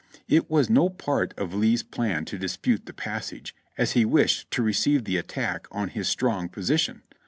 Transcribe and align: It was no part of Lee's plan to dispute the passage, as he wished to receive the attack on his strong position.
It 0.27 0.49
was 0.49 0.67
no 0.67 0.89
part 0.89 1.31
of 1.37 1.53
Lee's 1.53 1.83
plan 1.83 2.25
to 2.25 2.39
dispute 2.39 2.87
the 2.87 2.91
passage, 2.93 3.53
as 3.77 3.91
he 3.91 4.03
wished 4.03 4.49
to 4.49 4.63
receive 4.63 5.03
the 5.03 5.17
attack 5.17 5.67
on 5.69 5.89
his 5.89 6.09
strong 6.09 6.49
position. 6.49 7.03